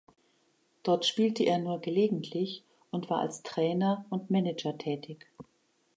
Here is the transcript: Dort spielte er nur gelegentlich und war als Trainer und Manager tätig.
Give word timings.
Dort 0.81 1.05
spielte 1.05 1.43
er 1.43 1.59
nur 1.59 1.79
gelegentlich 1.79 2.63
und 2.89 3.11
war 3.11 3.19
als 3.19 3.43
Trainer 3.43 4.03
und 4.09 4.31
Manager 4.31 4.75
tätig. 4.75 5.27